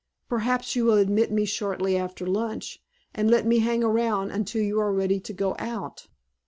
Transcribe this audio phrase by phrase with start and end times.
[0.27, 2.81] Perhaps you will admit me shortly after lunch
[3.13, 6.07] and let me hang round until you are ready to go out?"